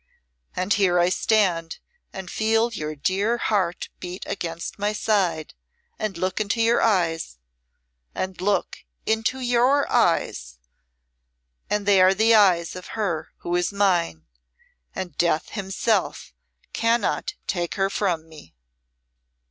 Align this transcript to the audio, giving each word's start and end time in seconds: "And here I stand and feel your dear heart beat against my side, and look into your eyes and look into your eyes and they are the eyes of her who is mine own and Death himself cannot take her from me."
"And 0.55 0.73
here 0.73 0.97
I 0.97 1.09
stand 1.09 1.77
and 2.11 2.31
feel 2.31 2.73
your 2.73 2.95
dear 2.95 3.37
heart 3.37 3.89
beat 3.99 4.23
against 4.25 4.79
my 4.79 4.93
side, 4.93 5.53
and 5.99 6.17
look 6.17 6.39
into 6.41 6.59
your 6.59 6.81
eyes 6.81 7.37
and 8.15 8.41
look 8.41 8.79
into 9.05 9.39
your 9.39 9.87
eyes 9.91 10.57
and 11.69 11.85
they 11.85 12.01
are 12.01 12.15
the 12.15 12.33
eyes 12.33 12.75
of 12.75 12.87
her 12.97 13.29
who 13.45 13.55
is 13.55 13.71
mine 13.71 14.25
own 14.95 15.03
and 15.03 15.17
Death 15.19 15.49
himself 15.49 16.33
cannot 16.73 17.35
take 17.45 17.75
her 17.75 17.91
from 17.91 18.27
me." 18.27 18.55